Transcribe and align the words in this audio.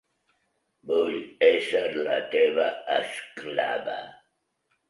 Vull 0.91 1.17
ésser 1.49 1.83
la 2.09 2.17
teva 2.33 2.67
esclava. 2.97 3.99